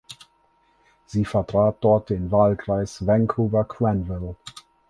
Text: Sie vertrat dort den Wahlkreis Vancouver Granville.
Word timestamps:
Sie 1.05 1.25
vertrat 1.25 1.77
dort 1.81 2.09
den 2.09 2.31
Wahlkreis 2.31 3.05
Vancouver 3.05 3.65
Granville. 3.65 4.35